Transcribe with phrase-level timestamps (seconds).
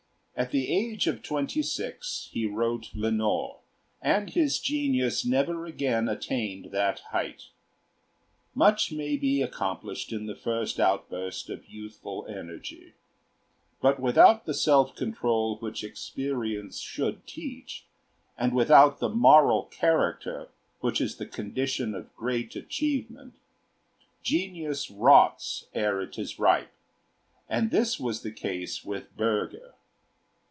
[0.33, 3.59] At the age of twenty six he wrote 'Lenore,'
[4.01, 7.49] and his genius never again attained that height.
[8.55, 12.93] Much may be accomplished in the first outburst of youthful energy;
[13.83, 17.85] but without the self control which experience should teach,
[18.35, 20.49] and without the moral character
[20.79, 23.35] which is the condition of great achievement,
[24.23, 26.73] genius rots ere it is ripe;
[27.47, 29.73] and this was the case with Bürger.